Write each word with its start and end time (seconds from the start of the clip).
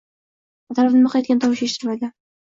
Atrofda 0.75 1.01
miq 1.01 1.17
etgan 1.19 1.41
tovush 1.43 1.61
eshitilmaydi 1.67 2.11